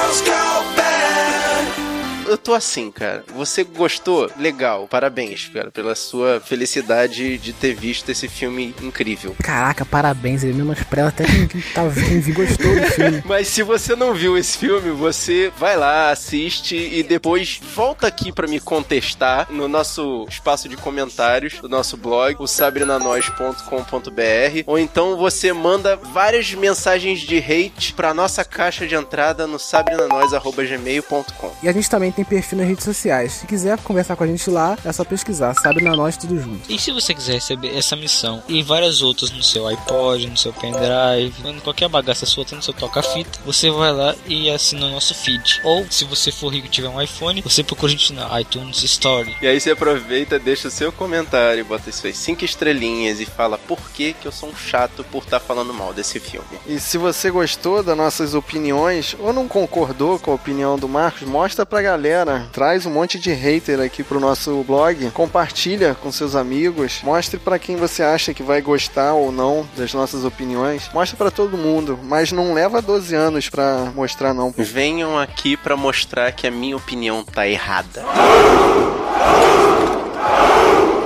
Eu 2.38 2.44
tô 2.44 2.53
assim, 2.53 2.91
cara. 2.91 3.24
Você 3.34 3.63
gostou? 3.63 4.29
Legal. 4.38 4.88
Parabéns, 4.88 5.50
cara, 5.51 5.72
pela 5.72 5.96
sua 5.96 6.39
felicidade 6.39 7.39
de 7.39 7.51
ter 7.51 7.74
visto 7.74 8.12
esse 8.12 8.27
filme 8.27 8.75
incrível. 8.79 9.36
Caraca, 9.41 9.84
parabéns, 9.84 10.44
ele 10.44 10.53
menospreza 10.53 11.08
até 11.08 11.25
quem, 11.25 11.48
quem, 11.48 11.62
tá, 11.74 11.82
quem 11.89 12.34
gostou 12.34 12.75
do 12.75 12.84
filme. 12.91 13.24
Mas 13.25 13.48
se 13.48 13.63
você 13.63 13.96
não 13.96 14.13
viu 14.13 14.38
esse 14.38 14.56
filme, 14.56 14.91
você 14.91 15.51
vai 15.58 15.75
lá, 15.75 16.12
assiste 16.12 16.75
e 16.75 17.01
depois 17.01 17.60
volta 17.75 18.06
aqui 18.06 18.32
pra 18.32 18.48
me 18.48 18.60
contestar 18.60 19.51
no 19.51 19.67
nosso 19.67 20.27
espaço 20.29 20.70
de 20.70 20.77
comentários 20.77 21.60
do 21.60 21.67
nosso 21.67 21.98
blog, 21.98 22.36
o 22.38 22.46
sabrinanois.com.br, 22.46 24.63
ou 24.67 24.77
então 24.77 25.17
você 25.17 25.51
manda 25.51 25.96
várias 25.96 26.53
mensagens 26.53 27.22
de 27.22 27.39
hate 27.39 27.94
pra 27.94 28.13
nossa 28.13 28.46
caixa 28.46 28.86
de 28.86 28.94
entrada 28.94 29.48
no 29.48 29.58
sabrinanois@gmail.com. 29.58 31.56
E 31.63 31.67
a 31.67 31.72
gente 31.72 31.89
também 31.89 32.12
tem 32.12 32.27
perfil 32.28 32.60
nas 32.60 32.68
redes 32.68 32.84
sociais. 32.84 33.34
Se 33.34 33.48
quiser 33.48 33.78
conversar 33.80 34.16
com 34.16 34.24
a 34.24 34.28
gente 34.28 34.50
lá, 34.50 34.78
é 34.84 34.92
só 34.92 35.04
pesquisar. 35.04 35.54
Sabe 35.56 35.82
na 35.82 35.96
nós 35.96 36.18
tudo 36.18 36.40
junto. 36.40 36.72
E 36.72 36.80
se 36.80 36.92
você 36.92 37.14
quiser 37.14 37.34
receber 37.34 37.76
essa 37.76 37.96
missão 37.96 38.44
e 38.48 38.62
várias 38.62 39.02
outras 39.02 39.32
no 39.32 39.42
seu 39.44 39.68
iPod, 39.68 40.28
no 40.28 40.38
seu 40.38 40.54
pendrive, 40.54 41.34
em 41.46 41.60
qualquer 41.60 41.90
bagaça 41.90 42.26
sua, 42.26 42.46
no 42.52 42.62
seu 42.62 42.74
toca-fita, 42.74 43.40
você 43.46 43.70
vai 43.70 43.92
lá 43.92 44.16
e 44.26 44.50
assina 44.50 44.86
o 44.86 44.92
nosso 44.92 45.14
feed. 45.14 45.62
Ou, 45.64 45.86
se 45.90 46.06
você 46.06 46.32
for 46.32 46.54
rico 46.54 46.68
e 46.68 46.70
tiver 46.70 46.90
um 46.90 47.02
iPhone, 47.02 47.42
você 47.42 47.64
procura 47.64 47.92
a 47.92 47.96
gente 47.96 48.14
na 48.14 48.42
iTunes 48.42 48.84
Store. 48.84 49.36
E 49.42 49.48
aí 49.48 49.60
você 49.60 49.72
aproveita, 49.72 50.40
deixa 50.40 50.68
o 50.68 50.72
seu 50.72 50.92
comentário, 50.92 51.66
bota 51.66 51.90
as 51.90 51.96
suas 51.96 52.18
cinco 52.18 52.46
estrelinhas 52.46 53.20
e 53.20 53.26
fala 53.26 53.58
por 53.58 53.80
que 53.92 54.14
que 54.14 54.28
eu 54.28 54.32
sou 54.32 54.50
um 54.50 54.56
chato 54.56 55.04
por 55.06 55.24
estar 55.24 55.40
falando 55.40 55.74
mal 55.74 55.94
desse 55.94 56.20
filme. 56.20 56.48
E 56.66 56.80
se 56.80 56.98
você 56.98 57.30
gostou 57.30 57.84
das 57.84 57.98
nossas 57.98 58.34
opiniões 58.34 59.16
ou 59.20 59.34
não 59.34 59.48
concordou 59.48 60.20
com 60.20 60.32
a 60.32 60.36
opinião 60.36 60.78
do 60.78 60.88
Marcos, 60.88 61.24
mostra 61.24 61.66
pra 61.66 61.82
galera. 61.82 62.07
Traz 62.52 62.86
um 62.86 62.92
monte 62.92 63.20
de 63.20 63.32
hater 63.32 63.80
aqui 63.80 64.04
pro 64.04 64.20
nosso 64.20 64.64
blog. 64.64 65.10
Compartilha 65.12 65.96
com 65.96 66.12
seus 66.12 66.36
amigos. 66.36 67.02
Mostre 67.04 67.38
pra 67.40 67.60
quem 67.60 67.76
você 67.76 68.04
acha 68.04 68.34
que 68.34 68.44
vai 68.44 68.62
gostar 68.62 69.14
ou 69.14 69.32
não 69.32 69.68
das 69.76 69.94
nossas 69.94 70.24
opiniões. 70.24 70.90
Mostra 70.94 71.18
pra 71.18 71.32
todo 71.32 71.58
mundo. 71.58 72.00
Mas 72.04 72.32
não 72.32 72.54
leva 72.54 72.82
12 72.82 73.16
anos 73.16 73.50
pra 73.50 73.92
mostrar, 73.96 74.34
não. 74.34 74.54
Venham 74.58 75.18
aqui 75.18 75.58
pra 75.58 75.76
mostrar 75.76 76.32
que 76.32 76.48
a 76.48 76.52
minha 76.52 76.78
opinião 76.78 77.24
tá 77.24 77.48
errada. 77.48 78.06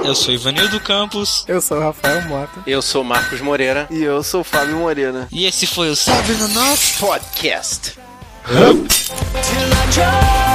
Eu 0.03 0.15
sou 0.15 0.33
Ivanildo 0.33 0.79
Campos 0.79 1.45
Eu 1.47 1.61
sou 1.61 1.77
o 1.77 1.81
Rafael 1.81 2.23
Mota. 2.27 2.61
Eu 2.65 2.81
sou 2.81 3.03
Marcos 3.03 3.39
Moreira. 3.39 3.87
E 3.91 4.01
eu 4.01 4.23
sou 4.23 4.41
o 4.41 4.43
Fábio 4.43 4.77
Moreira. 4.77 5.27
e 5.31 5.45
esse 5.45 5.67
foi 5.67 5.89
o 5.89 5.95
Sabe 5.95 6.33
no 6.33 6.47
Nosso. 6.49 6.99
Podcast. 6.99 7.93
Till 9.91 10.50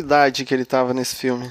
idade 0.00 0.44
que 0.44 0.52
ele 0.52 0.64
tava 0.64 0.92
nesse 0.92 1.16
filme? 1.16 1.48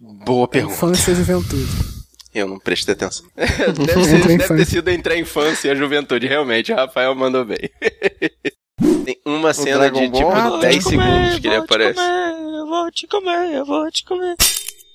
Boa 0.00 0.46
pergunta. 0.46 0.74
Infância 0.74 1.12
e 1.12 1.14
juventude. 1.14 1.94
Eu 2.34 2.48
não 2.48 2.58
prestei 2.58 2.94
atenção. 2.94 3.24
deve, 3.36 4.04
ser- 4.04 4.36
deve 4.38 4.56
ter 4.56 4.66
sido 4.66 4.88
entre 4.90 5.14
a 5.14 5.18
infância 5.18 5.68
e 5.68 5.70
a 5.70 5.74
juventude, 5.74 6.26
realmente. 6.26 6.72
Rafael 6.72 7.14
mandou 7.14 7.44
bem. 7.44 7.58
Tem 9.04 9.16
uma 9.24 9.54
cena 9.54 9.78
Dragon 9.78 10.00
de 10.00 10.10
tipo 10.18 10.30
Ball? 10.30 10.58
10 10.58 10.84
segundos 10.84 11.38
que 11.38 11.46
ele 11.46 11.56
vou 11.56 11.66
te 11.66 11.72
aparece. 11.72 11.94
Comer, 11.94 12.58
eu 12.58 12.66
vou 12.66 12.90
te 12.90 13.06
comer, 13.06 13.54
eu 13.54 13.64
vou 13.64 13.90
te 13.90 14.04
comer. 14.04 14.36